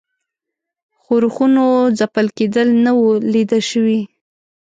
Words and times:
ښورښونو 1.01 1.65
ځپل 1.99 2.27
کېدل 2.37 2.67
نه 2.85 2.91
وه 2.99 3.13
لیده 3.33 3.59
شوي. 3.69 4.01